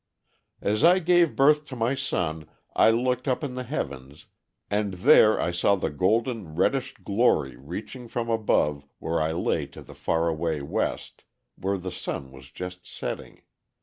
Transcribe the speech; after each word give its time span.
"As 0.63 0.83
I 0.83 0.97
gave 0.97 1.35
birth 1.35 1.65
to 1.65 1.75
my 1.75 1.93
son, 1.93 2.49
I 2.75 2.89
looked 2.89 3.27
up 3.27 3.43
in 3.43 3.53
the 3.53 3.61
heavens 3.61 4.25
and 4.67 4.95
there 4.95 5.39
I 5.39 5.51
saw 5.51 5.75
the 5.75 5.91
golden 5.91 6.55
reddish 6.55 6.95
glory 6.95 7.55
reaching 7.55 8.07
from 8.07 8.27
above 8.27 8.83
where 8.97 9.21
I 9.21 9.31
lay 9.31 9.67
to 9.67 9.83
the 9.83 9.93
faraway 9.93 10.59
west, 10.61 11.23
where 11.55 11.77
the 11.77 11.91
sun 11.91 12.31
was 12.31 12.49
just 12.49 12.83
setting. 12.87 13.43